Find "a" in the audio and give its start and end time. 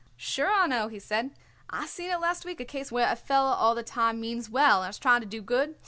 2.59-2.65, 3.13-3.15